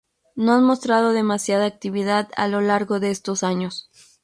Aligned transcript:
No 0.35 0.53
han 0.53 0.63
mostrado 0.63 1.11
demasiada 1.13 1.65
actividad 1.67 2.27
a 2.35 2.47
lo 2.47 2.59
largo 2.59 2.99
de 2.99 3.11
estos 3.11 3.43
años. 3.43 3.87